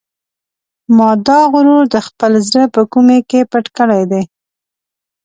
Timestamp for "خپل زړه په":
2.07-2.81